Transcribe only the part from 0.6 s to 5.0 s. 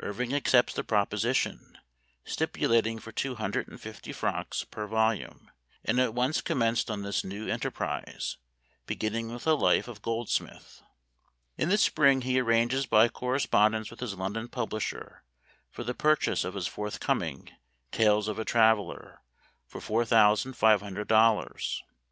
the proposition, stipu lating for two hundred and fifty francs per